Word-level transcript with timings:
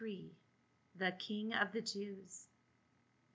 THE 0.95 1.11
KING 1.19 1.53
OF 1.53 1.73
THE 1.73 1.81
JEWS. 1.83 2.47